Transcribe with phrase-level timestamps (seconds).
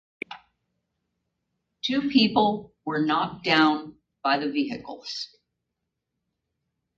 [1.83, 5.27] Two people were knocked down by the vehicles.